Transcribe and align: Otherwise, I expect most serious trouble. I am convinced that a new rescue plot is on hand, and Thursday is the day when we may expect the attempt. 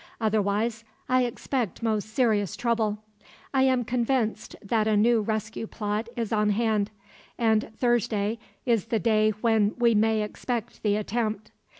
Otherwise, 0.19 0.83
I 1.07 1.25
expect 1.25 1.83
most 1.83 2.09
serious 2.09 2.55
trouble. 2.55 2.97
I 3.53 3.61
am 3.65 3.83
convinced 3.85 4.55
that 4.63 4.87
a 4.87 4.97
new 4.97 5.21
rescue 5.21 5.67
plot 5.67 6.09
is 6.15 6.33
on 6.33 6.49
hand, 6.49 6.89
and 7.37 7.69
Thursday 7.77 8.39
is 8.65 8.85
the 8.85 8.97
day 8.97 9.29
when 9.41 9.75
we 9.77 9.93
may 9.93 10.23
expect 10.23 10.81
the 10.81 10.95
attempt. 10.95 11.51